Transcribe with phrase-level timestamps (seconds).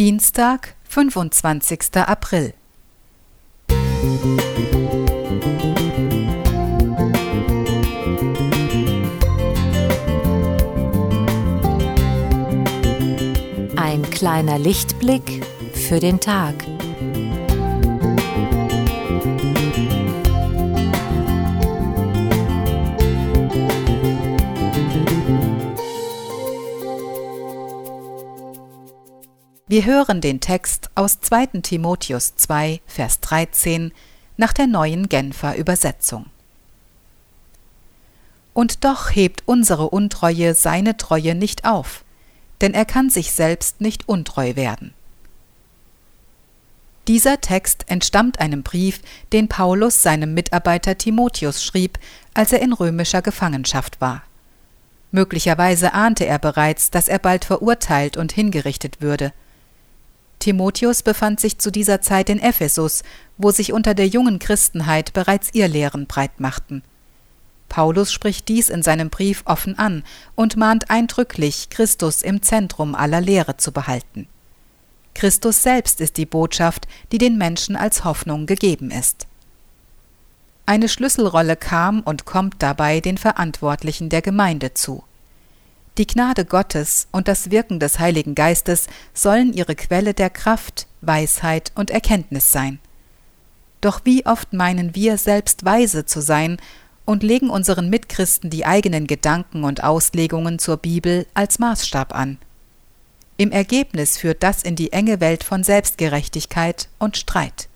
[0.00, 1.96] Dienstag, 25.
[1.96, 2.54] April.
[13.76, 15.44] Ein kleiner Lichtblick
[15.74, 16.54] für den Tag.
[29.70, 31.60] Wir hören den Text aus 2.
[31.62, 33.92] Timotheus 2, Vers 13
[34.36, 36.26] nach der neuen Genfer Übersetzung.
[38.52, 42.04] Und doch hebt unsere Untreue seine Treue nicht auf,
[42.60, 44.92] denn er kann sich selbst nicht untreu werden.
[47.06, 49.00] Dieser Text entstammt einem Brief,
[49.32, 52.00] den Paulus seinem Mitarbeiter Timotheus schrieb,
[52.34, 54.24] als er in römischer Gefangenschaft war.
[55.12, 59.32] Möglicherweise ahnte er bereits, dass er bald verurteilt und hingerichtet würde–
[60.40, 63.02] Timotheus befand sich zu dieser Zeit in Ephesus,
[63.38, 66.82] wo sich unter der jungen Christenheit bereits Irrlehren breit machten.
[67.68, 70.02] Paulus spricht dies in seinem Brief offen an
[70.34, 74.26] und mahnt eindrücklich, Christus im Zentrum aller Lehre zu behalten.
[75.14, 79.26] Christus selbst ist die Botschaft, die den Menschen als Hoffnung gegeben ist.
[80.66, 85.04] Eine Schlüsselrolle kam und kommt dabei den Verantwortlichen der Gemeinde zu.
[85.98, 91.72] Die Gnade Gottes und das Wirken des Heiligen Geistes sollen ihre Quelle der Kraft, Weisheit
[91.74, 92.78] und Erkenntnis sein.
[93.80, 96.58] Doch wie oft meinen wir selbst weise zu sein
[97.04, 102.38] und legen unseren Mitchristen die eigenen Gedanken und Auslegungen zur Bibel als Maßstab an.
[103.36, 107.68] Im Ergebnis führt das in die enge Welt von Selbstgerechtigkeit und Streit.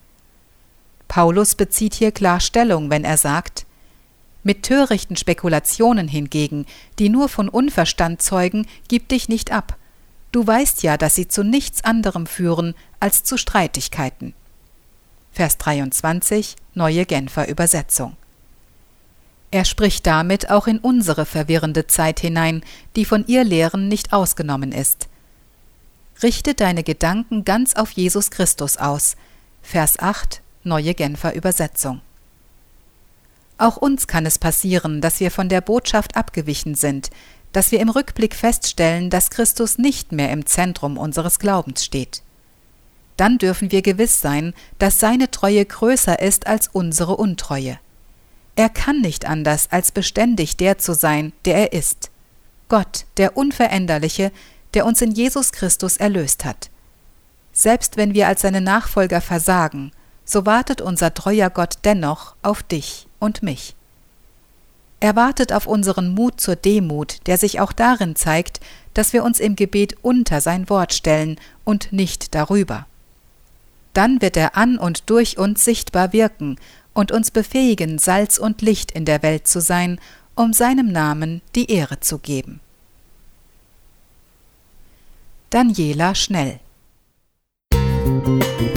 [1.09, 3.64] Paulus bezieht hier klar Stellung, wenn er sagt,
[4.45, 6.67] mit törichten Spekulationen hingegen,
[6.99, 9.77] die nur von Unverstand zeugen, gib dich nicht ab.
[10.31, 14.35] Du weißt ja, dass sie zu nichts anderem führen als zu Streitigkeiten.
[15.33, 18.17] Vers 23, neue Genfer Übersetzung.
[19.51, 22.65] Er spricht damit auch in unsere verwirrende Zeit hinein,
[22.97, 25.09] die von ihr Lehren nicht ausgenommen ist.
[26.23, 29.17] Richte deine Gedanken ganz auf Jesus Christus aus.
[29.63, 32.01] Vers 8, neue Genfer Übersetzung.
[33.57, 37.11] Auch uns kann es passieren, dass wir von der Botschaft abgewichen sind,
[37.53, 42.23] dass wir im Rückblick feststellen, dass Christus nicht mehr im Zentrum unseres Glaubens steht.
[43.17, 47.79] Dann dürfen wir gewiss sein, dass seine Treue größer ist als unsere Untreue.
[48.57, 52.11] Er kann nicht anders, als beständig der zu sein, der er ist.
[52.69, 54.33] Gott, der Unveränderliche,
[54.75, 56.71] der uns in Jesus Christus erlöst hat.
[57.53, 59.93] Selbst wenn wir als seine Nachfolger versagen,
[60.25, 63.75] so wartet unser treuer Gott dennoch auf dich und mich.
[65.01, 68.61] Er wartet auf unseren Mut zur Demut, der sich auch darin zeigt,
[68.95, 72.87] dass wir uns im Gebet unter sein Wort stellen und nicht darüber.
[73.93, 76.57] Dann wird er an und durch uns sichtbar wirken
[76.93, 80.01] und uns befähigen, Salz und Licht in der Welt zu sein,
[80.37, 82.61] um seinem Namen die Ehre zu geben.
[85.51, 86.61] Daniela Schnell
[87.73, 88.74] Musik